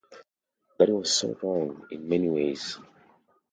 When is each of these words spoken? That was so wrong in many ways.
That 0.79 0.89
was 0.89 1.13
so 1.13 1.37
wrong 1.43 1.85
in 1.91 2.09
many 2.09 2.27
ways. 2.27 2.79